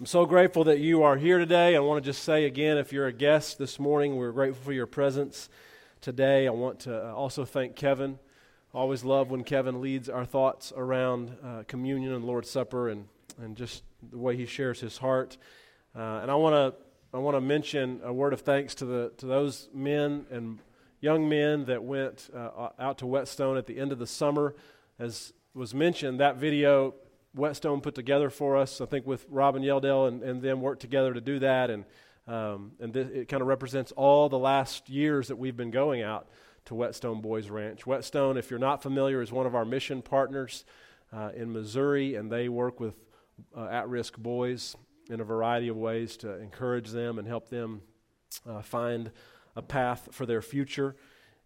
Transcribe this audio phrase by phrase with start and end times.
[0.00, 1.74] I'm so grateful that you are here today.
[1.74, 4.72] I want to just say again, if you're a guest this morning, we're grateful for
[4.72, 5.48] your presence
[6.00, 6.46] today.
[6.46, 8.20] I want to uh, also thank Kevin.
[8.72, 13.08] Always love when Kevin leads our thoughts around uh, communion and Lord's Supper and,
[13.42, 15.36] and just the way he shares his heart.
[15.96, 16.80] Uh, and I want to
[17.12, 20.60] I want to mention a word of thanks to the to those men and
[21.00, 24.54] young men that went uh, out to Whetstone at the end of the summer.
[24.96, 26.94] As was mentioned, that video
[27.38, 28.80] Whetstone put together for us.
[28.80, 31.84] I think with Robin Yeldell and, and them worked together to do that, and
[32.26, 36.02] um, and th- it kind of represents all the last years that we've been going
[36.02, 36.28] out
[36.66, 37.86] to Whetstone Boys Ranch.
[37.86, 40.66] Whetstone, if you're not familiar, is one of our mission partners
[41.10, 42.94] uh, in Missouri, and they work with
[43.56, 44.76] uh, at-risk boys
[45.08, 47.80] in a variety of ways to encourage them and help them
[48.46, 49.10] uh, find
[49.56, 50.96] a path for their future.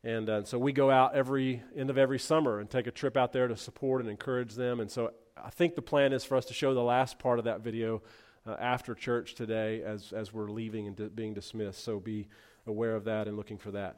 [0.03, 3.17] And uh, so we go out every end of every summer and take a trip
[3.17, 4.81] out there to support and encourage them.
[4.81, 5.13] And so
[5.45, 8.03] I think the plan is for us to show the last part of that video
[8.47, 11.83] uh, after church today as, as we're leaving and di- being dismissed.
[11.83, 12.29] So be
[12.65, 13.97] aware of that and looking for that.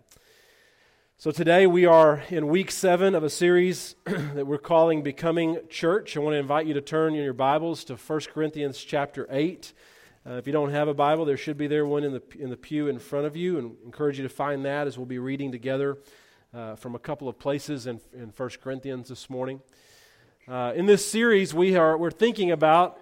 [1.18, 6.16] So today we are in week seven of a series that we're calling Becoming Church.
[6.16, 9.74] I want to invite you to turn in your Bibles to 1 Corinthians chapter 8.
[10.26, 12.48] Uh, if you don't have a Bible, there should be there one in the, in
[12.48, 15.18] the pew in front of you, and encourage you to find that as we'll be
[15.18, 15.98] reading together
[16.54, 19.60] uh, from a couple of places in, in 1 Corinthians this morning.
[20.46, 23.00] Uh, in this series, we are, we're thinking about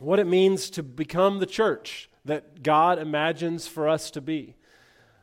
[0.00, 4.56] what it means to become the church that God imagines for us to be.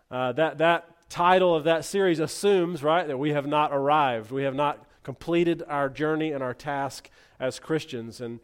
[0.10, 4.32] Uh, that, that title of that series assumes, right, that we have not arrived.
[4.32, 8.22] We have not completed our journey and our task as Christians.
[8.22, 8.40] And,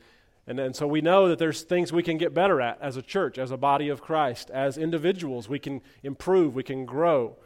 [0.46, 3.02] and, and so we know that there's things we can get better at as a
[3.02, 5.48] church, as a body of Christ, as individuals.
[5.48, 7.38] We can improve, we can grow.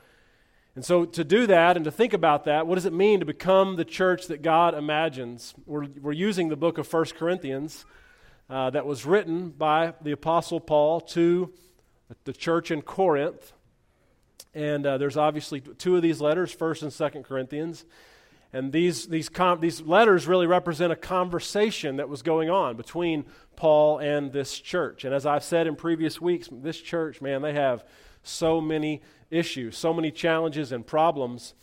[0.76, 3.26] And so, to do that and to think about that, what does it mean to
[3.26, 5.54] become the church that God imagines?
[5.66, 7.86] We're, we're using the book of 1 Corinthians
[8.50, 11.52] uh, that was written by the Apostle Paul to
[12.24, 13.54] the church in Corinth.
[14.54, 17.86] And uh, there's obviously two of these letters, 1st and 2nd Corinthians.
[18.54, 23.26] And these, these, com- these letters really represent a conversation that was going on between
[23.56, 25.06] Paul and this church.
[25.06, 27.86] And as I've said in previous weeks, this church, man, they have
[28.24, 31.56] so many issues, so many challenges and problems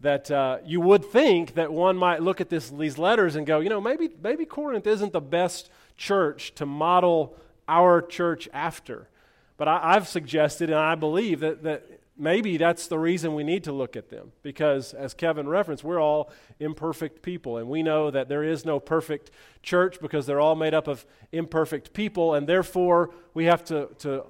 [0.00, 3.60] that uh, you would think that one might look at this, these letters and go,
[3.60, 7.36] you know, maybe, maybe Corinth isn't the best church to model
[7.66, 9.08] our church after.
[9.56, 13.64] But I, have suggested, and I believe that, that maybe that's the reason we need
[13.64, 14.32] to look at them.
[14.42, 17.56] Because, as Kevin referenced, we're all imperfect people.
[17.56, 19.30] And we know that there is no perfect
[19.62, 22.34] church because they're all made up of imperfect people.
[22.34, 24.26] And therefore, we have to, to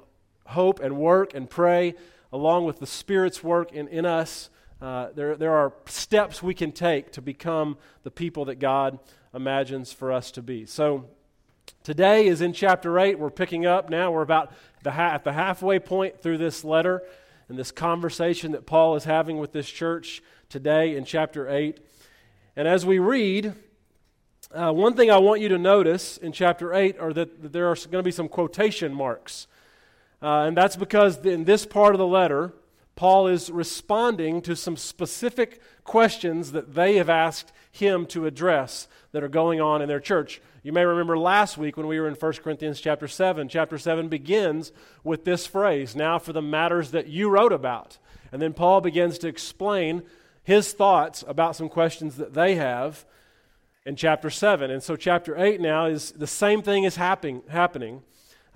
[0.47, 1.97] hope and work and pray
[2.37, 4.51] along with the Spirit's work in, in us.
[4.79, 8.99] Uh, there, there are steps we can take to become the people that God
[9.33, 10.67] imagines for us to be.
[10.67, 11.07] So,
[11.83, 13.19] today is in chapter 8.
[13.19, 14.11] We're picking up now.
[14.11, 14.53] We're about
[14.83, 17.03] the ha- at the halfway point through this letter
[17.49, 21.81] and this conversation that Paul is having with this church today in chapter 8.
[22.55, 23.55] And as we read,
[24.55, 27.71] uh, one thing I want you to notice in chapter 8 are that, that there
[27.71, 29.47] are going to be some quotation marks.
[30.23, 32.53] Uh, and that's because in this part of the letter,
[32.95, 39.23] Paul is responding to some specific questions that they have asked him to address that
[39.23, 40.41] are going on in their church.
[40.63, 43.49] You may remember last week when we were in 1 Corinthians chapter 7.
[43.49, 44.73] Chapter 7 begins
[45.05, 47.99] with this phrase, now for the matters that you wrote about.
[48.33, 50.03] And then Paul begins to explain
[50.43, 53.05] his thoughts about some questions that they have
[53.85, 54.71] in chapter 7.
[54.71, 58.03] And so chapter 8 now is the same thing is happening happening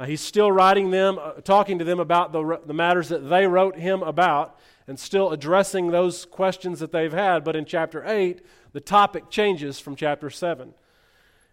[0.00, 3.46] uh, he's still writing them, uh, talking to them about the, the matters that they
[3.46, 7.44] wrote him about, and still addressing those questions that they've had.
[7.44, 8.40] But in chapter 8,
[8.72, 10.72] the topic changes from chapter 7.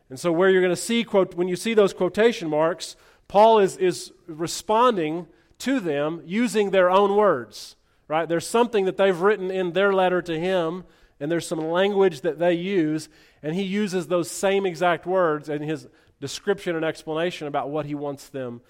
[0.10, 2.96] And so, where you're going to see, quote, when you see those quotation marks,
[3.28, 5.28] Paul is, is responding
[5.60, 7.76] to them using their own words,
[8.08, 8.30] right?
[8.30, 10.86] There's something that they've written in their letter to him,
[11.20, 13.10] and there's some language that they use,
[13.44, 17.96] and he uses those same exact words in his description and explanation about what he
[17.96, 18.62] wants them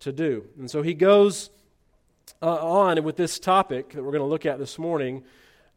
[0.00, 0.44] to do.
[0.58, 1.50] And so he goes
[2.42, 5.24] uh, on with this topic that we're going to look at this morning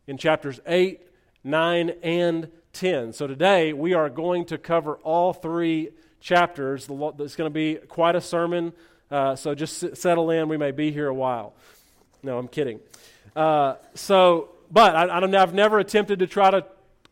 [0.08, 1.02] in chapters 8,
[1.44, 3.14] 9, and 10.
[3.14, 5.90] So today we are going to cover all three
[6.20, 6.88] chapters.
[6.90, 8.74] It's going to be quite a sermon,
[9.10, 10.50] uh, so just settle in.
[10.50, 11.54] We may be here a while.
[12.22, 12.80] No, I'm kidding.
[13.36, 16.66] Uh, so, but I, I've never attempted to try to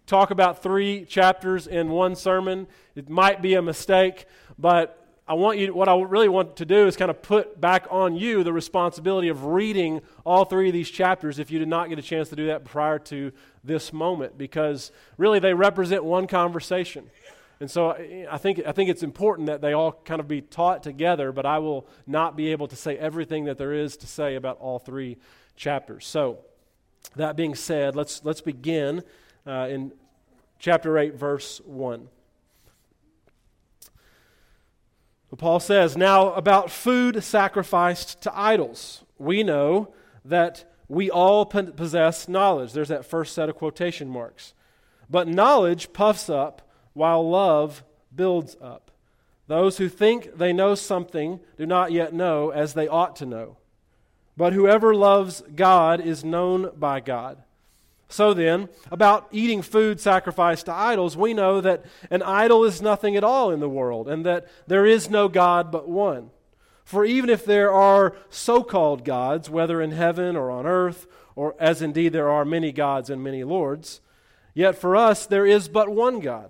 [0.08, 2.66] talk about three chapters in one sermon.
[2.96, 4.26] It might be a mistake,
[4.58, 7.86] but I want you, what I really want to do is kind of put back
[7.92, 11.90] on you the responsibility of reading all three of these chapters if you did not
[11.90, 13.34] get a chance to do that prior to
[13.66, 17.10] this moment, because really they represent one conversation.
[17.60, 17.92] And so
[18.32, 21.46] I think, I think it's important that they all kind of be taught together, but
[21.46, 24.80] I will not be able to say everything that there is to say about all
[24.80, 25.18] three
[25.58, 26.06] chapters.
[26.08, 26.40] So,
[27.16, 29.02] that being said, let's, let's begin
[29.48, 29.92] uh, in
[30.60, 32.10] chapter 8, verse 1.
[35.38, 39.94] Paul says, Now about food sacrificed to idols, we know
[40.26, 42.74] that we all possess knowledge.
[42.74, 44.54] There's that first set of quotation marks.
[45.10, 47.84] But knowledge puffs up while love
[48.16, 48.92] builds up.
[49.48, 53.58] Those who think they know something do not yet know as they ought to know.
[54.36, 57.44] But whoever loves God is known by God.
[58.10, 63.18] So then, about eating food sacrificed to idols, we know that an idol is nothing
[63.18, 66.30] at all in the world and that there is no God but one.
[66.86, 71.06] For even if there are so called gods, whether in heaven or on earth,
[71.36, 74.00] or as indeed there are many gods and many lords,
[74.54, 76.50] yet for us there is but one God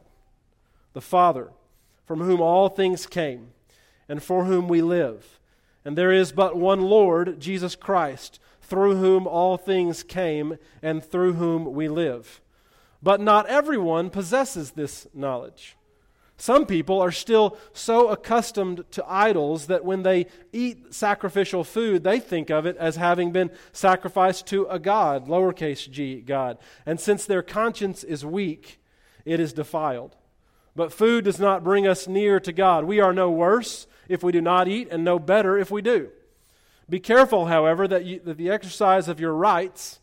[0.93, 1.51] the Father,
[2.05, 3.49] from whom all things came,
[4.09, 5.39] and for whom we live.
[5.85, 11.33] And there is but one Lord, Jesus Christ, through whom all things came, and through
[11.33, 12.41] whom we live.
[13.01, 15.77] But not everyone possesses this knowledge.
[16.39, 22.19] Some people are still so accustomed to idols that when they eat sacrificial food, they
[22.19, 26.59] think of it as having been sacrificed to a god, lowercase g, God.
[26.85, 28.79] And since their conscience is weak,
[29.25, 30.15] it is defiled.
[30.75, 32.83] But food does not bring us near to God.
[32.83, 36.09] We are no worse if we do not eat, and no better if we do.
[36.89, 39.99] Be careful, however, that, you, that the exercise of your rights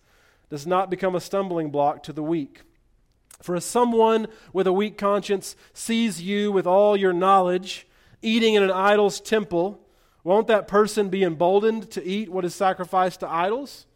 [0.50, 2.62] does not become a stumbling block to the weak.
[3.40, 7.86] For if someone with a weak conscience sees you with all your knowledge
[8.22, 9.80] eating in an idol's temple,
[10.22, 13.86] won't that person be emboldened to eat what is sacrificed to idols?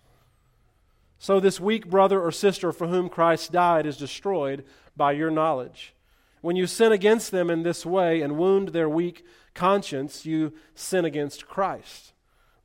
[1.18, 4.64] So, this weak brother or sister for whom Christ died is destroyed
[4.96, 5.94] by your knowledge.
[6.40, 9.24] When you sin against them in this way and wound their weak
[9.54, 12.12] conscience, you sin against Christ.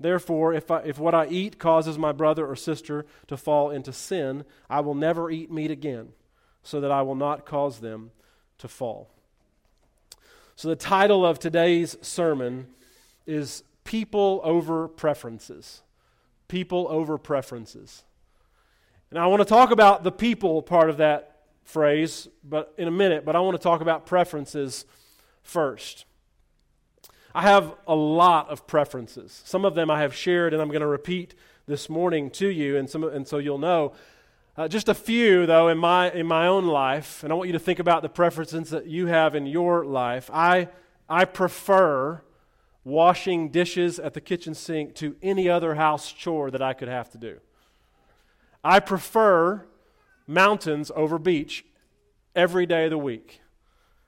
[0.04, 3.94] Therefore, if, I, if what I eat causes my brother or sister to fall into
[3.94, 6.10] sin, I will never eat meat again,
[6.62, 8.12] so that I will not cause them
[8.58, 9.10] to fall.
[10.58, 12.68] So, the title of today's sermon
[13.26, 15.84] is People Over Preferences.
[16.50, 18.04] People Over Preferences.
[19.10, 22.92] And I want to talk about the people part of that phrase but in a
[22.92, 24.86] minute, but I want to talk about preferences
[25.44, 26.04] first.
[27.36, 29.42] I have a lot of preferences.
[29.44, 31.34] Some of them I have shared, and I'm going to repeat
[31.66, 33.94] this morning to you, and, some, and so you'll know.
[34.56, 37.54] Uh, just a few, though, in my, in my own life, and I want you
[37.54, 40.30] to think about the preferences that you have in your life.
[40.32, 40.70] I,
[41.10, 42.22] I prefer
[42.84, 47.10] washing dishes at the kitchen sink to any other house chore that I could have
[47.12, 47.40] to do.
[48.64, 49.66] I prefer
[50.28, 51.66] mountains over beach
[52.36, 53.42] every day of the week.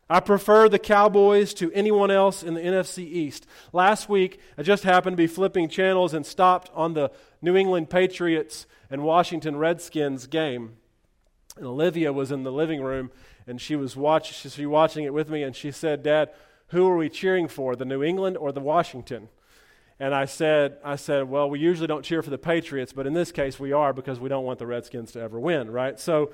[0.08, 3.48] I prefer the Cowboys to anyone else in the NFC East.
[3.74, 7.12] Last week, I just happened to be flipping channels and stopped on the
[7.42, 10.78] New England Patriots and Washington Redskins game.
[11.58, 13.10] And Olivia was in the living room
[13.48, 16.30] and she was watch, she watching it with me and she said, Dad,
[16.68, 19.30] who are we cheering for, the New England or the Washington?
[20.00, 23.14] And I said, I said, well, we usually don't cheer for the Patriots, but in
[23.14, 26.00] this case we are because we don't want the Redskins to ever win, right?
[26.00, 26.32] So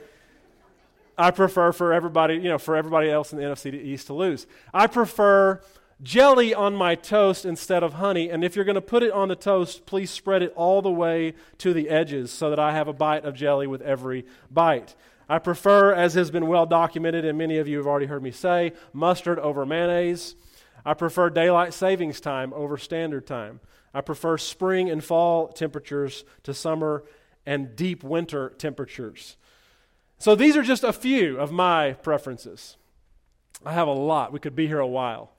[1.22, 4.48] I prefer for everybody, you know, for everybody else in the NFC East to lose.
[4.74, 5.62] I prefer
[6.02, 9.28] jelly on my toast instead of honey, and if you're going to put it on
[9.28, 12.88] the toast, please spread it all the way to the edges so that I have
[12.88, 14.96] a bite of jelly with every bite.
[15.30, 18.32] I prefer, as has been well documented, and many of you have already heard me
[18.32, 20.36] say, mustard over mayonnaise.
[20.84, 23.60] I prefer daylight savings time over standard time.
[23.94, 27.04] I prefer spring and fall temperatures to summer
[27.46, 29.38] and deep winter temperatures.
[30.22, 32.78] So these are just a few of my preferences.
[33.66, 34.32] I have a lot.
[34.32, 35.32] We could be here a while.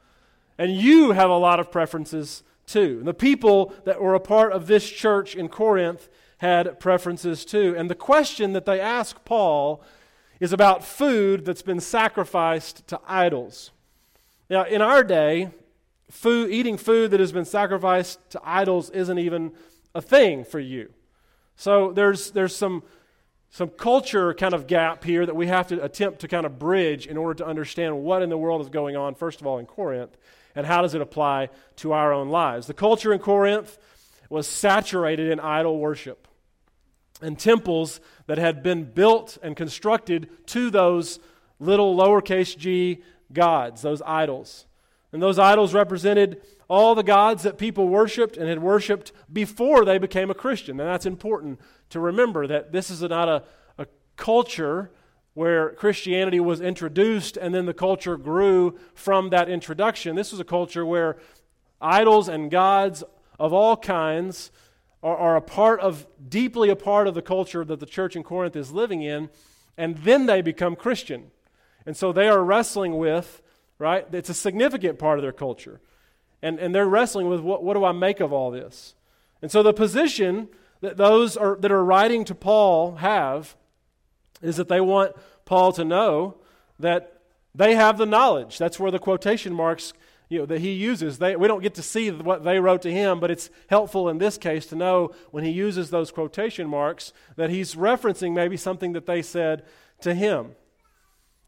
[0.59, 2.97] And you have a lot of preferences too.
[2.99, 6.09] And the people that were a part of this church in Corinth
[6.39, 7.77] had preferences too.
[7.79, 9.85] And the question that they ask Paul
[10.41, 13.71] is about food that's been sacrificed to idols.
[14.51, 15.51] Now, in our day,
[16.11, 19.53] food, eating food that has been sacrificed to idols isn't even
[19.95, 20.93] a thing for you.
[21.55, 22.83] So there's, there's some,
[23.53, 27.07] some culture kind of gap here that we have to attempt to kind of bridge
[27.07, 29.67] in order to understand what in the world is going on, first of all, in
[29.67, 30.17] Corinth,
[30.55, 32.67] and how does it apply to our own lives.
[32.67, 33.77] The culture in Corinth
[34.31, 36.27] was saturated in idol worship
[37.21, 41.21] and temples that had been built and constructed to those
[41.61, 43.03] little lowercase g
[43.35, 44.65] gods, those idols.
[45.13, 46.41] And those idols represented
[46.73, 50.81] all the gods that people worshiped and had worshiped before they became a Christian.
[50.81, 51.61] And that's important
[51.91, 53.43] to remember that this is not a,
[53.76, 53.87] a
[54.17, 54.91] culture
[55.35, 60.17] where Christianity was introduced and then the culture grew from that introduction.
[60.17, 61.19] This was a culture where
[61.79, 63.05] idols and gods
[63.38, 64.50] of all kinds
[65.02, 68.23] are, are, a part of, deeply a part of the culture that the church in
[68.23, 69.29] Corinth is living in,
[69.76, 71.33] and then they become Christian.
[71.85, 73.43] And so they are wrestling with,
[73.79, 74.07] right?
[74.11, 75.83] It's a significant part of their culture.
[76.43, 78.95] And, and they're wrestling with what, what do I make of all this?
[79.41, 80.49] And so the position
[80.81, 83.57] that those are, that are writing to Paul have
[84.43, 86.37] is that they want Paul to know
[86.79, 87.21] that
[87.55, 88.59] they have the knowledge.
[88.59, 89.93] That's where the quotation marks
[90.29, 91.19] you know, that he uses.
[91.19, 94.17] They, we don't get to see what they wrote to him, but it's helpful in
[94.17, 98.95] this case to know when he uses those quotation marks that he's referencing maybe something
[98.95, 99.65] that they said
[100.01, 100.53] to him.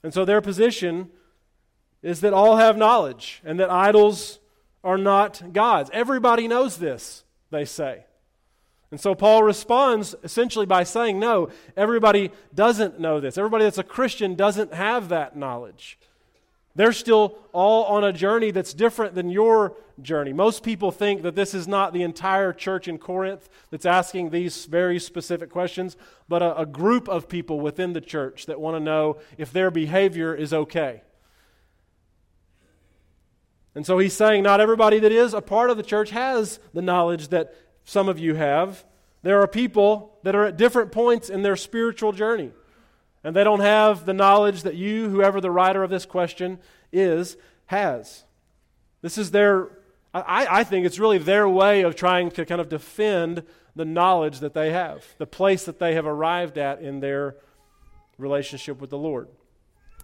[0.03, 1.11] And so their position
[2.03, 4.39] is that all have knowledge and that idols
[4.85, 5.91] are not gods.
[5.93, 8.05] Everybody knows this, they say.
[8.91, 13.37] And so Paul responds essentially by saying, No, everybody doesn't know this.
[13.37, 15.99] Everybody that's a Christian doesn't have that knowledge.
[16.77, 20.33] They're still all on a journey that's different than your journey.
[20.33, 24.67] Most people think that this is not the entire church in Corinth that's asking these
[24.67, 25.97] very specific questions,
[26.29, 29.71] but a, a group of people within the church that want to know if their
[29.71, 31.03] behavior is okay.
[33.75, 36.83] And so he's saying not everybody that is a part of the church has the
[36.83, 37.55] knowledge that
[37.85, 38.85] some of you have.
[39.23, 42.53] There are people that are at different points in their spiritual journey.
[43.25, 46.59] And they don't have the knowledge that you, whoever the writer of this question
[46.93, 48.25] is, has.
[49.01, 49.69] This is their,
[50.13, 53.43] I, I think it's really their way of trying to kind of defend
[53.75, 57.37] the knowledge that they have, the place that they have arrived at in their
[58.19, 59.29] relationship with the Lord.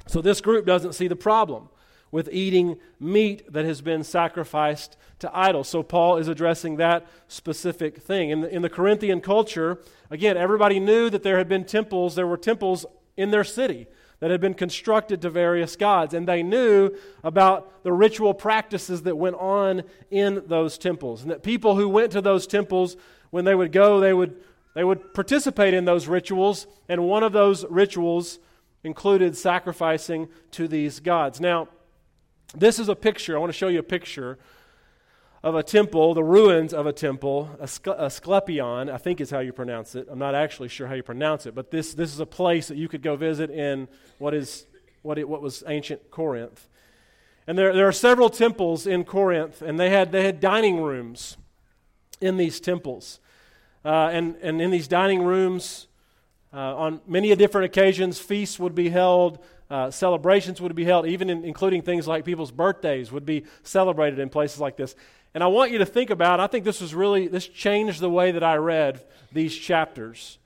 [0.06, 1.68] So this group doesn't see the problem
[2.10, 5.68] with eating meat that has been sacrificed to idols.
[5.68, 8.30] So Paul is addressing that specific thing.
[8.30, 9.78] In the, in the Corinthian culture,
[10.10, 12.84] again, everybody knew that there had been temples, there were temples
[13.16, 13.86] in their city
[14.20, 16.14] that had been constructed to various gods.
[16.14, 16.90] And they knew
[17.24, 21.22] about the ritual practices that went on in those temples.
[21.22, 22.96] And that people who went to those temples,
[23.30, 24.36] when they would go, they would,
[24.74, 26.66] they would participate in those rituals.
[26.88, 28.38] And one of those rituals
[28.84, 31.40] included sacrificing to these gods.
[31.40, 31.68] Now,
[32.57, 33.37] this is a picture.
[33.37, 34.38] I want to show you a picture
[35.42, 39.95] of a temple, the ruins of a temple, Asclepion, I think is how you pronounce
[39.95, 40.07] it.
[40.11, 42.76] I'm not actually sure how you pronounce it, but this, this is a place that
[42.76, 43.88] you could go visit in
[44.19, 44.66] what, is,
[45.02, 46.69] what, it, what was ancient Corinth.
[47.47, 51.38] And there, there are several temples in Corinth, and they had, they had dining rooms
[52.21, 53.19] in these temples.
[53.83, 55.87] Uh, and, and in these dining rooms,
[56.52, 59.38] uh, on many different occasions, feasts would be held,
[59.70, 64.18] uh, celebrations would be held, even in, including things like people's birthdays would be celebrated
[64.18, 64.96] in places like this.
[65.32, 68.10] And I want you to think about, I think this was really, this changed the
[68.10, 70.38] way that I read these chapters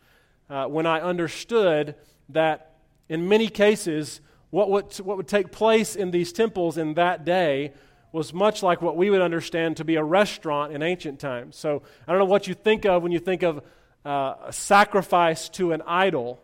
[0.51, 1.95] uh, when I understood
[2.29, 2.77] that
[3.09, 7.73] in many cases, what would, what would take place in these temples in that day
[8.13, 11.57] was much like what we would understand to be a restaurant in ancient times.
[11.57, 13.63] So I don't know what you think of when you think of
[14.05, 16.44] uh, a sacrifice to an idol.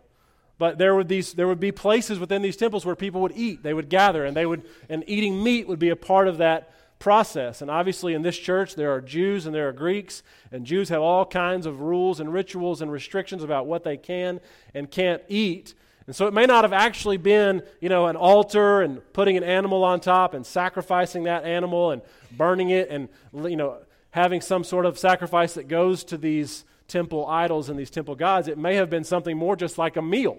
[0.61, 3.63] But there would, these, there would be places within these temples where people would eat.
[3.63, 6.71] They would gather, and, they would, and eating meat would be a part of that
[6.99, 7.63] process.
[7.63, 11.01] And obviously, in this church, there are Jews and there are Greeks, and Jews have
[11.01, 14.39] all kinds of rules and rituals and restrictions about what they can
[14.75, 15.73] and can't eat.
[16.05, 19.43] And so it may not have actually been, you know, an altar and putting an
[19.43, 22.03] animal on top and sacrificing that animal and
[22.37, 23.79] burning it and, you know,
[24.11, 28.47] having some sort of sacrifice that goes to these temple idols and these temple gods.
[28.47, 30.37] It may have been something more just like a meal.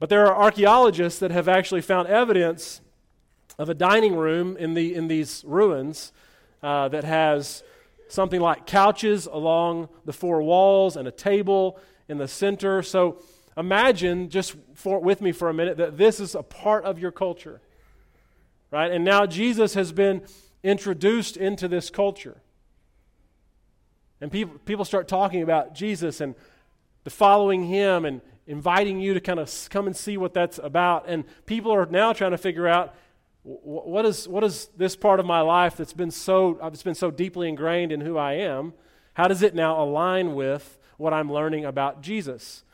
[0.00, 2.80] But there are archaeologists that have actually found evidence
[3.58, 6.12] of a dining room in, the, in these ruins
[6.62, 7.62] uh, that has
[8.08, 11.78] something like couches along the four walls and a table
[12.08, 12.82] in the center.
[12.82, 13.22] So
[13.58, 17.12] imagine, just for, with me for a minute, that this is a part of your
[17.12, 17.60] culture.
[18.70, 18.90] Right?
[18.90, 20.22] And now Jesus has been
[20.62, 22.40] introduced into this culture.
[24.22, 26.34] And people, people start talking about Jesus and
[27.04, 31.08] the following him and inviting you to kind of come and see what that's about.
[31.08, 32.94] And people are now trying to figure out
[33.44, 37.12] what is, what is this part of my life that's been so, it's been so
[37.12, 38.74] deeply ingrained in who I am?
[39.14, 42.64] How does it now align with what I'm learning about Jesus?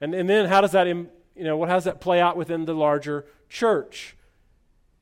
[0.00, 2.64] And, and then how does that, you know, what, how does that play out within
[2.64, 4.16] the larger church?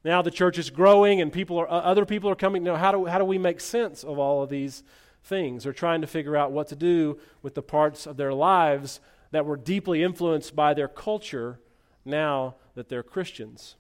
[0.05, 2.64] Now the church is growing and people are, uh, other people are coming.
[2.64, 4.83] Now, how do, how do we make sense of all of these
[5.23, 5.62] things?
[5.62, 8.99] They're trying to figure out what to do with the parts of their lives
[9.30, 11.61] that were deeply influenced by their culture
[12.04, 13.76] now that they're Christians.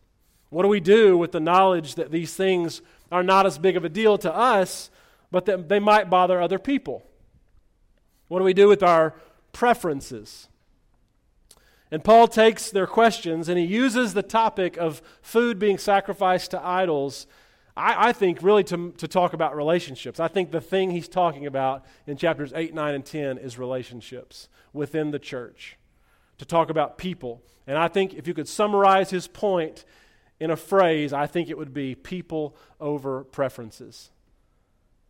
[0.50, 3.84] What do we do with the knowledge that these things are not as big of
[3.84, 4.90] a deal to us,
[5.30, 7.04] but that they might bother other people?
[8.28, 9.14] What do we do with our
[9.52, 10.48] preferences?
[11.90, 16.66] And Paul takes their questions and he uses the topic of food being sacrificed to
[16.66, 17.26] idols,
[17.76, 20.18] I, I, think, really to, to talk about relationships.
[20.18, 24.48] I think the thing he's talking about in chapters 8, 9, and 10 is relationships
[24.72, 25.76] within the church,
[26.38, 27.42] to talk about people.
[27.66, 29.84] And I think if you could summarize his point
[30.40, 34.10] in a phrase, I think it would be people over preferences.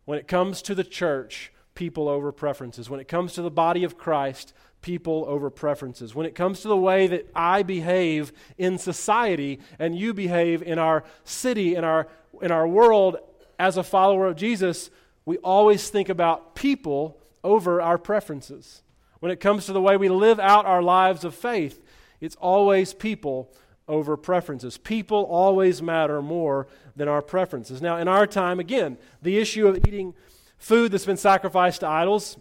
[0.05, 2.89] When it comes to the church, people over preferences.
[2.89, 6.15] When it comes to the body of Christ, people over preferences.
[6.15, 10.79] When it comes to the way that I behave in society and you behave in
[10.79, 12.07] our city, in our,
[12.41, 13.17] in our world
[13.59, 14.89] as a follower of Jesus,
[15.25, 18.81] we always think about people over our preferences.
[19.19, 21.83] When it comes to the way we live out our lives of faith,
[22.21, 23.51] it's always people
[23.87, 24.77] over preferences.
[24.77, 27.81] People always matter more than our preferences.
[27.81, 30.13] Now, in our time, again, the issue of eating
[30.57, 32.37] food that's been sacrificed to idols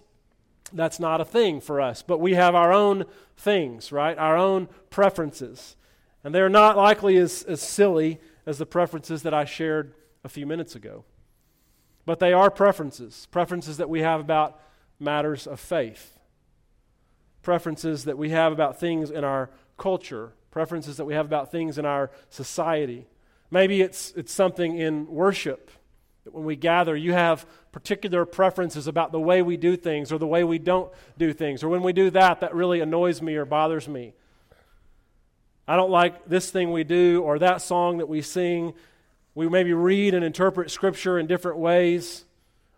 [0.73, 2.03] that's not a thing for us.
[2.03, 3.05] But we have our own
[3.37, 4.17] things, right?
[4.19, 5.76] Our own preferences.
[6.25, 10.47] And they're not likely as, as silly as the preferences that I shared a few
[10.47, 11.05] minutes ago.
[12.07, 14.61] But they are preferences, preferences that we have about
[15.00, 16.19] matters of faith,
[17.43, 21.79] preferences that we have about things in our culture, preferences that we have about things
[21.79, 23.07] in our society.
[23.50, 25.71] Maybe it's, it's something in worship
[26.25, 30.19] that when we gather, you have particular preferences about the way we do things or
[30.19, 31.62] the way we don't do things.
[31.62, 34.15] Or when we do that, that really annoys me or bothers me.
[35.69, 38.75] I don't like this thing we do or that song that we sing.
[39.35, 42.25] We maybe read and interpret Scripture in different ways.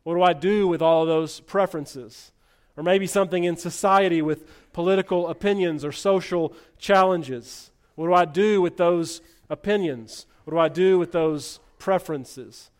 [0.04, 2.32] What do I do with all of those preferences?
[2.76, 7.70] Or maybe something in society with political opinions or social challenges.
[7.94, 10.26] What do I do with those opinions?
[10.44, 12.70] What do I do with those preferences?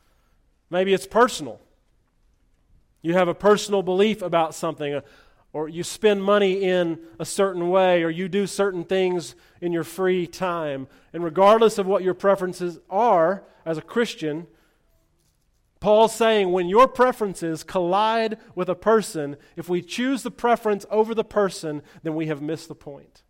[0.71, 1.61] Maybe it's personal.
[3.03, 5.01] You have a personal belief about something, uh,
[5.59, 9.83] or you spend money in a certain way, or you do certain things in your
[9.83, 10.87] free time.
[11.13, 14.47] And regardless of what your preferences are as a Christian,
[15.81, 21.13] Paul's saying when your preferences collide with a person, if we choose the preference over
[21.13, 23.25] the person, then we have missed the point.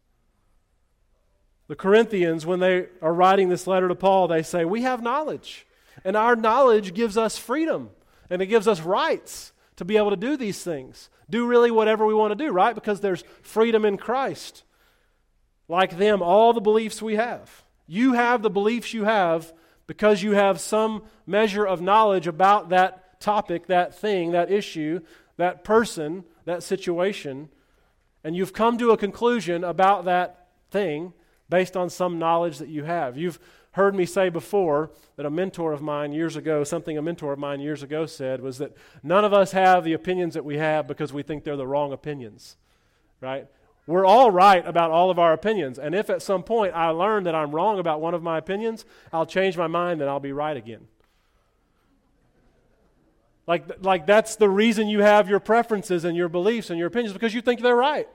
[1.67, 5.67] The Corinthians, when they are writing this letter to Paul, they say, We have knowledge.
[6.05, 7.89] And our knowledge gives us freedom
[8.29, 11.09] and it gives us rights to be able to do these things.
[11.31, 12.75] Do really whatever we want to do, right?
[12.75, 14.65] Because there's freedom in Christ.
[15.69, 17.65] Like them, all the beliefs we have.
[17.87, 19.53] You have the beliefs you have
[19.87, 25.01] because you have some measure of knowledge about that topic, that thing, that issue,
[25.37, 27.49] that person, that situation,
[28.25, 31.13] and you've come to a conclusion about that thing
[31.49, 33.17] based on some knowledge that you have.
[33.17, 33.39] You've
[33.73, 37.39] heard me say before that a mentor of mine years ago, something a mentor of
[37.39, 40.87] mine years ago said was that none of us have the opinions that we have
[40.87, 42.57] because we think they're the wrong opinions,
[43.21, 43.47] right?
[43.87, 45.79] We're all right about all of our opinions.
[45.79, 48.85] And if at some point I learn that I'm wrong about one of my opinions,
[49.13, 50.89] I'll change my mind and I'll be right again.
[53.47, 57.15] Like, like that's the reason you have your preferences and your beliefs and your opinions
[57.15, 58.07] because you think they're right.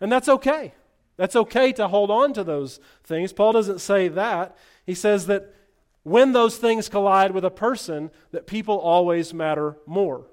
[0.00, 0.72] And that's okay.
[1.16, 3.32] That's okay to hold on to those things.
[3.32, 4.56] Paul doesn't say that.
[4.86, 5.54] He says that
[6.02, 10.26] when those things collide with a person, that people always matter more.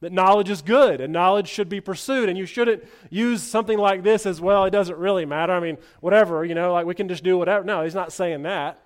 [0.00, 2.28] That knowledge is good and knowledge should be pursued.
[2.28, 5.52] And you shouldn't use something like this as well, it doesn't really matter.
[5.52, 7.64] I mean, whatever, you know, like we can just do whatever.
[7.64, 8.82] No, he's not saying that.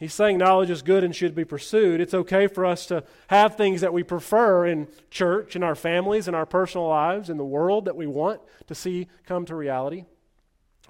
[0.00, 2.00] He's saying knowledge is good and should be pursued.
[2.00, 6.26] It's okay for us to have things that we prefer in church, in our families,
[6.26, 10.06] in our personal lives, in the world that we want to see come to reality.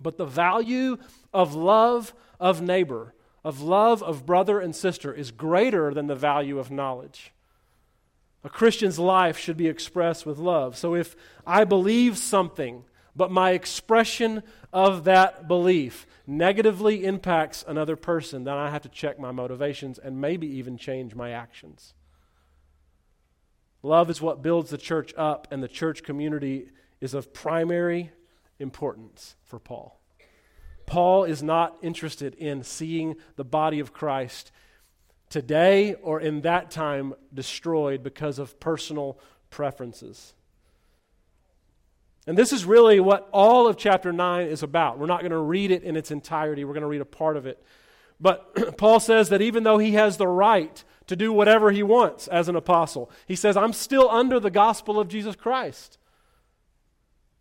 [0.01, 0.97] But the value
[1.35, 6.61] of love of neighbor, of love of brother and sister, is greater than the value
[6.61, 7.33] of knowledge.
[8.45, 10.77] A Christian's life should be expressed with love.
[10.77, 14.43] So if I believe something, but my expression
[14.73, 20.21] of that belief negatively impacts another person, then I have to check my motivations and
[20.21, 21.95] maybe even change my actions.
[23.83, 26.69] Love is what builds the church up, and the church community
[27.01, 28.13] is of primary
[28.59, 29.99] importance for Paul.
[30.87, 34.53] Paul is not interested in seeing the body of Christ
[35.31, 39.19] today or in that time destroyed because of personal
[39.49, 40.35] preferences.
[42.31, 45.01] And this is really what all of chapter 9 is about.
[45.01, 47.37] We're not going to read it in its entirety, we're going to read a part
[47.37, 47.61] of it.
[48.21, 52.29] But Paul says that even though he has the right to do whatever he wants
[52.29, 55.99] as an apostle, he says, I'm still under the gospel of Jesus Christ.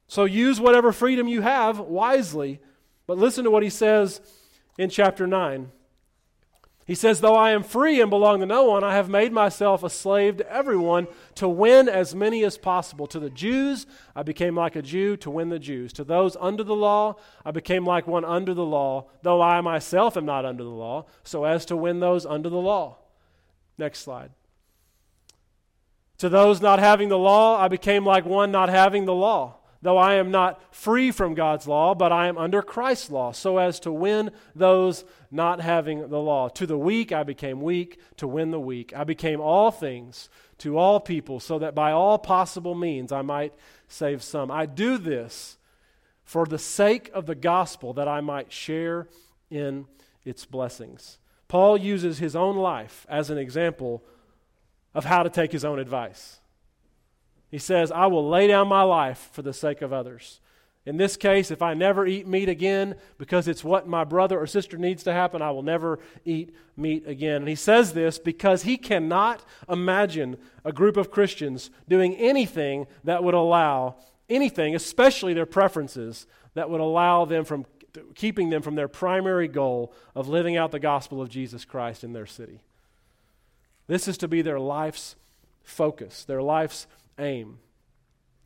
[0.07, 2.59] So use whatever freedom you have wisely.
[3.05, 4.21] But listen to what he says
[4.79, 5.71] in chapter 9.
[6.89, 9.83] He says, Though I am free and belong to no one, I have made myself
[9.83, 13.05] a slave to everyone to win as many as possible.
[13.05, 15.93] To the Jews, I became like a Jew to win the Jews.
[15.93, 20.17] To those under the law, I became like one under the law, though I myself
[20.17, 22.97] am not under the law, so as to win those under the law.
[23.77, 24.31] Next slide.
[26.17, 29.97] To those not having the law, I became like one not having the law though
[29.97, 33.79] I am not free from God's law, but I am under Christ's law, so as
[33.81, 36.49] to win those not having the law.
[36.49, 38.93] To the weak I became weak to win the weak.
[38.95, 43.53] I became all things to all people, so that by all possible means I might
[43.87, 44.51] save some.
[44.51, 45.57] I do this
[46.23, 49.07] for the sake of the gospel, that I might share
[49.49, 49.87] in
[50.25, 51.17] its blessings.
[51.47, 54.03] Paul uses his own life as an example
[54.93, 56.38] of how to take his own advice.
[57.49, 60.39] He says, I will lay down my life for the sake of others.
[60.85, 64.47] In this case, if I never eat meat again because it's what my brother or
[64.47, 67.37] sister needs to happen, I will never eat meat again.
[67.37, 73.23] And he says this because he cannot imagine a group of Christians doing anything that
[73.23, 73.97] would allow
[74.29, 77.65] anything, especially their preferences, that would allow them from
[78.15, 82.13] keeping them from their primary goal of living out the gospel of Jesus Christ in
[82.13, 82.61] their city.
[83.87, 85.15] This is to be their life's
[85.63, 86.87] focus, their life's
[87.19, 87.59] aim.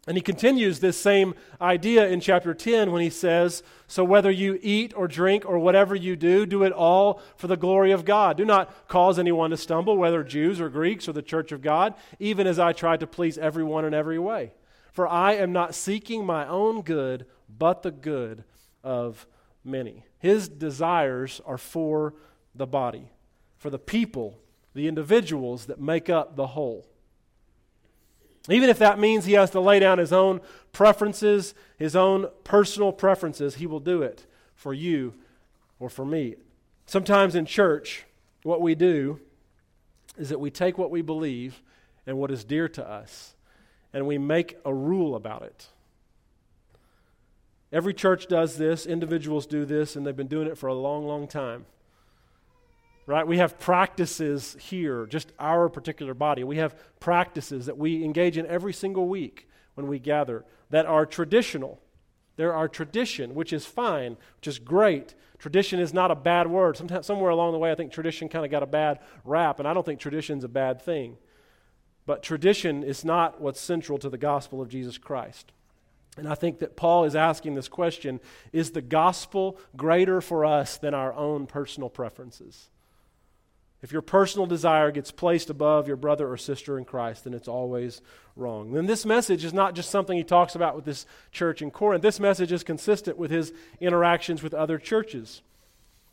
[0.05, 4.59] And he continues this same idea in chapter 10 when he says, So whether you
[4.61, 8.35] eat or drink or whatever you do, do it all for the glory of God.
[8.35, 11.93] Do not cause anyone to stumble, whether Jews or Greeks or the church of God,
[12.19, 14.51] even as I try to please everyone in every way.
[14.91, 18.43] For I am not seeking my own good, but the good
[18.83, 19.25] of
[19.63, 20.05] many.
[20.19, 22.13] His desires are for
[22.53, 23.09] the body,
[23.57, 24.37] for the people,
[24.73, 26.87] the individuals that make up the whole.
[28.49, 32.91] Even if that means he has to lay down his own preferences, his own personal
[32.91, 34.25] preferences, he will do it
[34.55, 35.13] for you
[35.79, 36.35] or for me.
[36.85, 38.03] Sometimes in church,
[38.43, 39.19] what we do
[40.17, 41.61] is that we take what we believe
[42.05, 43.35] and what is dear to us
[43.93, 45.67] and we make a rule about it.
[47.71, 51.07] Every church does this, individuals do this, and they've been doing it for a long,
[51.07, 51.65] long time
[53.05, 53.27] right?
[53.27, 56.43] We have practices here, just our particular body.
[56.43, 61.05] We have practices that we engage in every single week when we gather that are
[61.05, 61.81] traditional.
[62.35, 65.13] There are tradition, which is fine, which is great.
[65.37, 66.77] Tradition is not a bad word.
[66.77, 69.67] Sometimes, somewhere along the way, I think tradition kind of got a bad rap, and
[69.67, 71.17] I don't think tradition's a bad thing.
[72.05, 75.51] But tradition is not what's central to the gospel of Jesus Christ.
[76.17, 78.19] And I think that Paul is asking this question
[78.51, 82.69] Is the gospel greater for us than our own personal preferences?
[83.83, 87.49] If your personal desire gets placed above your brother or sister in Christ, then it's
[87.49, 88.01] always
[88.37, 88.71] wrong.
[88.71, 92.01] Then this message is not just something he talks about with this church in Corinth.
[92.01, 95.41] This message is consistent with his interactions with other churches.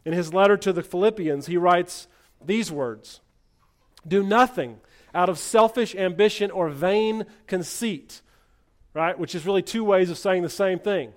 [0.05, 2.09] In his letter to the Philippians, he writes
[2.45, 3.21] these words
[4.05, 4.81] Do nothing
[5.15, 8.21] out of selfish ambition or vain conceit,
[8.95, 9.17] right?
[9.17, 11.13] Which is really two ways of saying the same thing.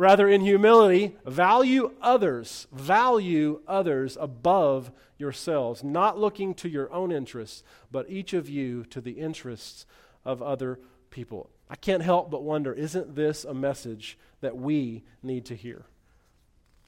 [0.00, 7.62] Rather, in humility, value others, value others above yourselves, not looking to your own interests,
[7.92, 9.84] but each of you to the interests
[10.24, 11.50] of other people.
[11.68, 15.84] I can't help but wonder isn't this a message that we need to hear?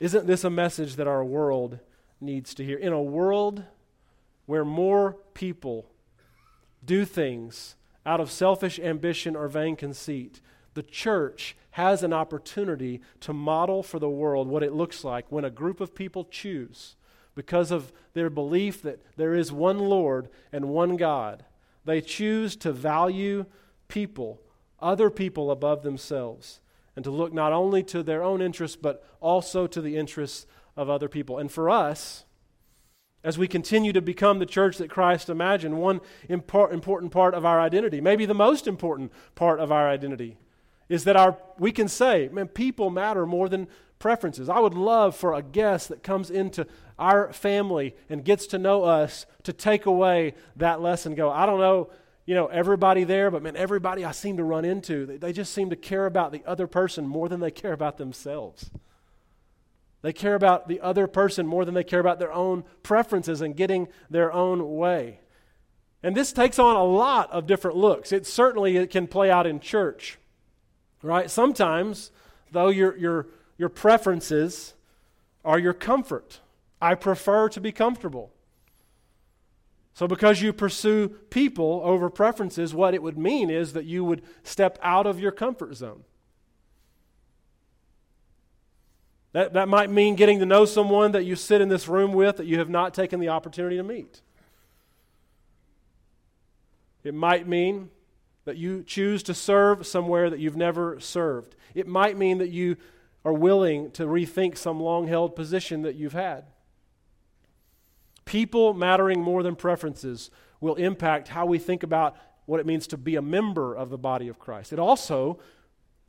[0.01, 1.81] Isn't this a message that our world
[2.19, 2.79] needs to hear?
[2.79, 3.63] In a world
[4.47, 5.85] where more people
[6.83, 7.75] do things
[8.07, 10.41] out of selfish ambition or vain conceit,
[10.75, 15.45] the church has an opportunity to model for the world what it looks like when
[15.45, 16.97] a group of people choose,
[17.35, 21.45] because of their belief that there is one Lord and one God,
[21.85, 23.47] they choose to value
[23.89, 24.41] people,
[24.81, 26.61] other people above themselves,
[26.95, 30.91] and to look not only to their own interests, but also to the interests of
[30.91, 31.39] other people.
[31.39, 32.25] And for us,
[33.25, 37.61] as we continue to become the church that Christ imagined, one important part of our
[37.61, 40.39] identity, maybe the most important part of our identity,
[40.93, 43.67] is that our we can say, man, people matter more than
[43.99, 44.51] preferences.
[44.51, 46.67] I would love for a guest that comes into
[46.99, 51.15] our family and gets to know us to take away that lesson.
[51.15, 51.89] Go, I don't know,
[52.27, 55.55] you know, everybody there, but man, everybody I seem to run into, they, they just
[55.55, 58.71] seem to care about the other person more than they care about themselves.
[60.03, 63.57] They care about the other person more than they care about their own preferences and
[63.57, 65.21] getting their own way.
[66.03, 68.13] And this takes on a lot of different looks.
[68.13, 70.19] It certainly it can play out in church.
[71.03, 71.31] Right?
[71.31, 72.11] Sometimes,
[72.53, 73.27] though, your, your,
[73.59, 74.75] your preferences
[75.45, 76.41] are your comfort.
[76.81, 78.33] I prefer to be comfortable.
[79.95, 84.23] So, because you pursue people over preferences, what it would mean is that you would
[84.43, 86.05] step out of your comfort zone.
[89.33, 92.37] That, that might mean getting to know someone that you sit in this room with
[92.37, 94.21] that you have not taken the opportunity to meet.
[97.03, 97.91] It might mean
[98.45, 101.55] that you choose to serve somewhere that you've never served.
[101.75, 102.77] It might mean that you
[103.25, 106.45] are willing to rethink some long held position that you've had.
[108.25, 112.97] People mattering more than preferences will impact how we think about what it means to
[112.97, 114.73] be a member of the body of Christ.
[114.73, 115.39] It also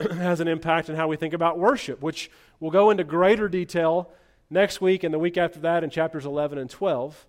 [0.00, 4.10] has an impact on how we think about worship, which we'll go into greater detail
[4.50, 7.26] next week and the week after that in chapters 11 and 12.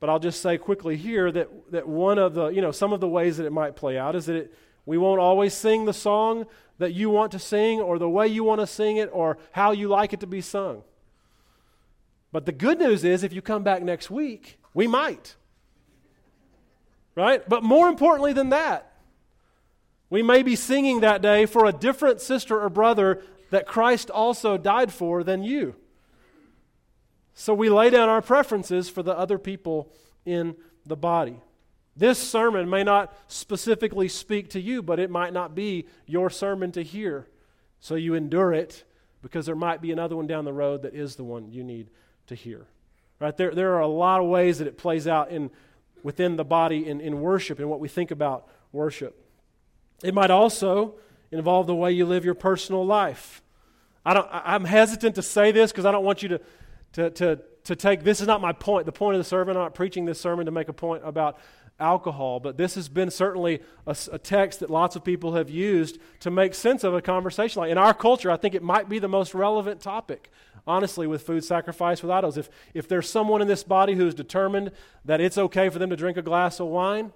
[0.00, 3.00] But I'll just say quickly here that, that one of the, you know, some of
[3.00, 4.54] the ways that it might play out is that it,
[4.86, 6.46] we won't always sing the song
[6.78, 9.72] that you want to sing or the way you want to sing it or how
[9.72, 10.82] you like it to be sung.
[12.32, 15.36] But the good news is if you come back next week, we might.
[17.14, 17.48] Right?
[17.48, 18.92] But more importantly than that,
[20.10, 24.56] we may be singing that day for a different sister or brother that Christ also
[24.58, 25.76] died for than you.
[27.34, 29.92] So we lay down our preferences for the other people
[30.24, 31.40] in the body.
[31.96, 36.72] This sermon may not specifically speak to you, but it might not be your sermon
[36.72, 37.28] to hear.
[37.80, 38.84] So you endure it
[39.22, 41.90] because there might be another one down the road that is the one you need
[42.26, 42.66] to hear.
[43.20, 43.36] Right?
[43.36, 45.50] There, there are a lot of ways that it plays out in,
[46.02, 49.16] within the body in, in worship and what we think about worship.
[50.02, 50.94] It might also
[51.30, 53.40] involve the way you live your personal life.
[54.04, 56.40] I don't, I'm hesitant to say this because I don't want you to,
[56.94, 58.86] to, to, to take this is not my point.
[58.86, 61.38] The point of the sermon, I'm not preaching this sermon to make a point about
[61.80, 65.98] alcohol, but this has been certainly a, a, text that lots of people have used
[66.20, 67.60] to make sense of a conversation.
[67.60, 70.30] Like in our culture, I think it might be the most relevant topic,
[70.68, 72.38] honestly, with food sacrifice with idols.
[72.38, 74.70] If, if there's someone in this body who's determined
[75.04, 77.12] that it's okay for them to drink a glass of wine,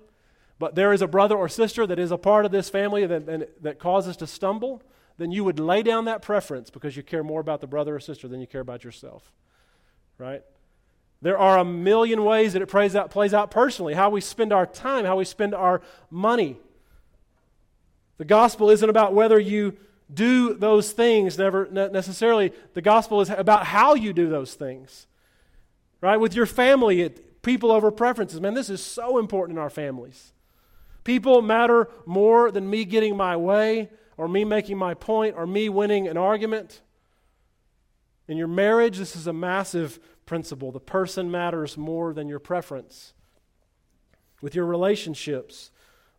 [0.59, 3.63] but there is a brother or sister that is a part of this family that,
[3.63, 4.83] that causes to stumble,
[5.19, 8.01] then you would lay down that preference because you care more about the brother or
[8.01, 9.33] sister than you care about yourself.
[10.19, 10.43] Right?
[11.21, 14.53] There are a million ways that it plays out, plays out personally, how we spend
[14.53, 16.57] our time, how we spend our money.
[18.19, 19.77] The gospel isn't about whether you
[20.13, 22.53] do those things, never necessarily.
[22.75, 25.07] The gospel is about how you do those things.
[26.01, 26.17] Right?
[26.17, 28.41] With your family, it, people over preferences.
[28.41, 30.33] Man, this is so important in our families.
[31.03, 35.69] People matter more than me getting my way or me making my point or me
[35.69, 36.83] winning an argument.
[38.29, 40.71] In your marriage, this is a massive principle.
[40.71, 43.15] The person matters more than your preference.
[44.43, 45.71] With your relationships,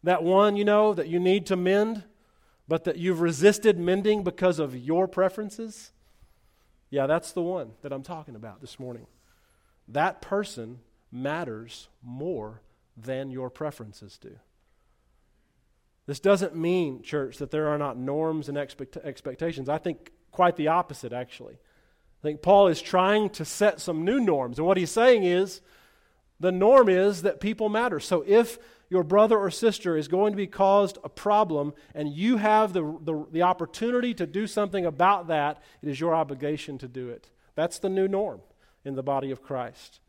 [0.04, 2.04] that one, you know, that you need to mend,
[2.68, 5.92] but that you've resisted mending because of your preferences,
[6.90, 9.06] yeah, that's the one that I'm talking about this morning.
[9.88, 10.80] That person
[11.12, 12.62] matters more
[12.98, 14.36] than your preferences do.
[16.08, 19.70] This doesn't mean, church, that there are not norms and expect- expectations.
[19.70, 21.60] I think quite the opposite, actually.
[22.20, 24.58] I think Paul is trying to set some new norms.
[24.58, 25.62] And what he's saying is
[26.40, 28.00] the norm is that people matter.
[28.00, 32.38] So if your brother or sister is going to be caused a problem and you
[32.38, 36.88] have the, the, the, opportunity to do something about that, it is your obligation to
[36.88, 37.30] do it.
[37.56, 38.42] That's the new norm
[38.84, 40.00] in the body of Christ.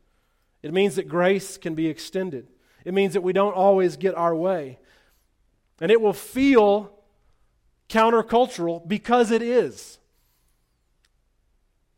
[0.63, 2.47] It means that grace can be extended,
[2.83, 4.79] it means that we don't always get our way.
[5.79, 6.91] And it will feel
[7.89, 9.99] countercultural because it is.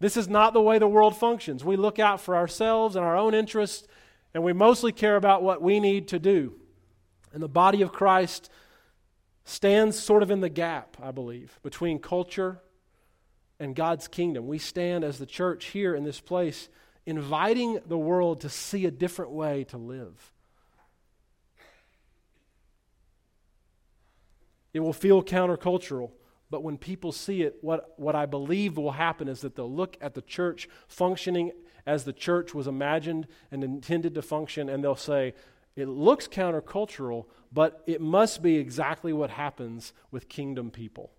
[0.03, 1.63] This is not the way the world functions.
[1.63, 3.87] We look out for ourselves and our own interests,
[4.33, 6.55] and we mostly care about what we need to do.
[7.31, 8.49] And the body of Christ
[9.45, 12.59] stands sort of in the gap, I believe, between culture
[13.61, 14.45] and God's kingdom.
[14.45, 16.67] We stand as the church here in this place,
[17.05, 20.33] inviting the world to see a different way to live.
[24.73, 26.11] It will feel countercultural.
[26.53, 29.97] But when people see it, what, what I believe will happen is that they'll look
[29.99, 31.51] at the church functioning
[31.87, 35.33] as the church was imagined and intended to function, and they'll say,
[35.75, 41.11] it looks countercultural, but it must be exactly what happens with kingdom people.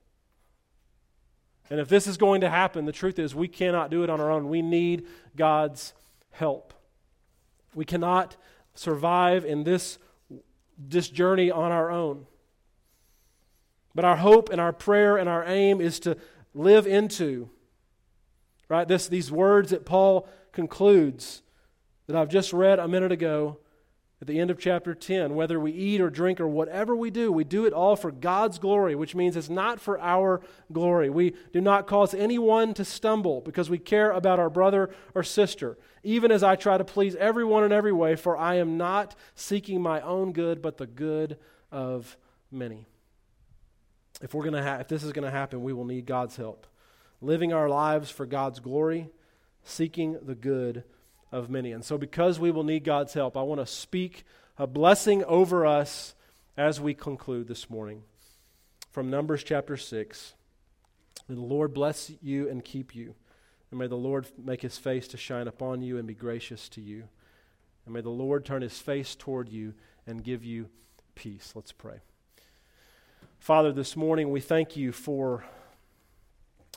[1.69, 4.21] And if this is going to happen, the truth is we cannot do it on
[4.21, 4.49] our own.
[4.49, 5.95] We need God's
[6.31, 6.73] help.
[7.75, 8.37] We cannot
[8.77, 9.99] survive in this,
[10.79, 12.27] this journey on our own.
[13.95, 16.17] But our hope and our prayer and our aim is to
[16.53, 17.49] live into,
[18.69, 21.43] right, this, these words that Paul concludes
[22.07, 23.59] that I've just read a minute ago
[24.21, 25.35] at the end of chapter 10.
[25.35, 28.59] Whether we eat or drink or whatever we do, we do it all for God's
[28.59, 30.41] glory, which means it's not for our
[30.73, 31.09] glory.
[31.09, 35.79] We do not cause anyone to stumble because we care about our brother or sister,
[36.03, 39.81] even as I try to please everyone in every way, for I am not seeking
[39.81, 41.37] my own good, but the good
[41.71, 42.17] of
[42.51, 42.87] many
[44.23, 46.67] if we're to ha- if this is going to happen, we will need God's help.
[47.21, 49.09] living our lives for God's glory,
[49.63, 50.85] seeking the good
[51.33, 51.73] of many.
[51.73, 54.25] And so, because we will need God's help, I want to speak
[54.59, 56.15] a blessing over us
[56.57, 58.03] as we conclude this morning
[58.91, 60.35] from Numbers chapter 6.
[61.29, 63.15] May the Lord bless you and keep you.
[63.71, 66.81] And may the Lord make his face to shine upon you and be gracious to
[66.81, 67.09] you.
[67.85, 69.75] And may the Lord turn his face toward you
[70.07, 70.69] and give you
[71.15, 71.53] peace.
[71.57, 72.01] Let's pray.
[73.45, 75.45] Father, this morning we thank you for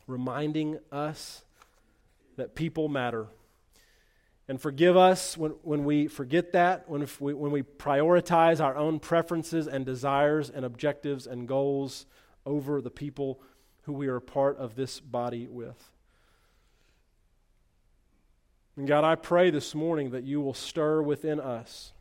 [0.06, 1.46] reminding us
[2.36, 3.28] that people matter.
[4.50, 9.00] And forgive us when, when we forget that, when we, when we prioritize our own
[9.00, 12.06] preferences and desires and objectives and goals
[12.46, 13.40] over the people
[13.84, 15.90] who we are a part of this body with.
[18.76, 21.94] And God, I pray this morning that you will stir within us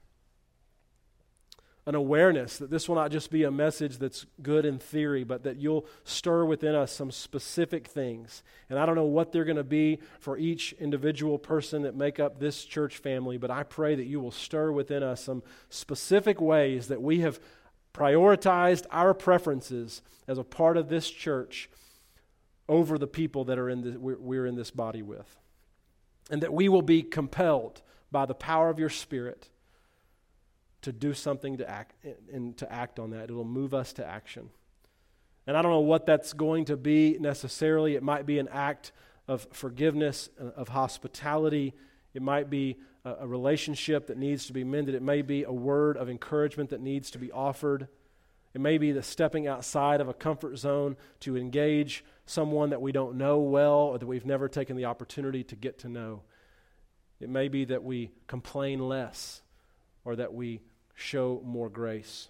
[1.87, 5.45] an awareness that this will not just be a message that's good in theory, but
[5.45, 8.43] that you'll stir within us some specific things.
[8.69, 12.19] And I don't know what they're going to be for each individual person that make
[12.19, 16.41] up this church family, but I pray that you will stir within us some specific
[16.41, 17.39] ways that we have
[17.95, 21.71] prioritized our preferences as a part of this church
[22.69, 25.37] over the people that are in the, we're, we're in this body with.
[26.31, 29.51] And that we will be compelled by the power of your Spirit
[30.87, 31.97] to do something to act
[32.33, 33.25] and to act on that.
[33.25, 34.51] It'll move us to action.
[35.45, 37.97] And I don't know what that's going to be necessarily.
[37.97, 38.93] It might be an act
[39.27, 41.75] of forgiveness, uh, of hospitality.
[42.15, 44.95] It might be a, a relationship that needs to be mended.
[44.95, 47.89] It may be a word of encouragement that needs to be offered.
[48.55, 52.93] It may be the stepping outside of a comfort zone to engage someone that we
[52.93, 56.23] don't know well or that we've never taken the opportunity to get to know.
[57.19, 59.43] It may be that we complain less
[60.07, 60.61] or that we
[60.97, 62.29] show more grace.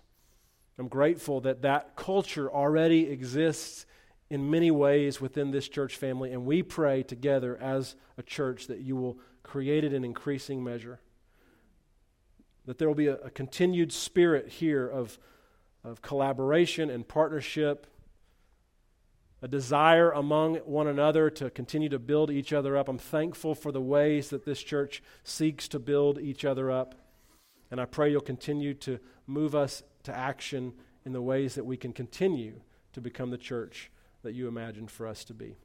[0.79, 3.87] I'm grateful that that culture already exists
[4.29, 8.81] in many ways within this church family, and we pray together as a church that
[8.81, 11.00] you will create it in increasing measure.
[12.66, 15.18] That there will be a, a continued spirit here of,
[15.85, 17.87] of collaboration and partnership,
[19.40, 22.88] a desire among one another to continue to build each other up.
[22.88, 26.96] I'm thankful for the ways that this church seeks to build each other up.
[27.70, 30.72] And I pray you'll continue to move us to action
[31.05, 32.61] in the ways that we can continue
[32.92, 33.90] to become the church
[34.22, 35.57] that you imagined for us to be.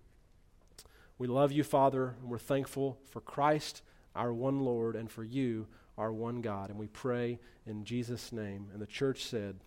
[1.17, 3.83] We love you, Father, and we're thankful for Christ,
[4.15, 6.69] our one Lord, and for you, our one God.
[6.69, 8.69] And we pray in Jesus' name.
[8.73, 9.59] And the church said,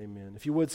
[0.00, 0.32] Amen.
[0.36, 0.70] If you would.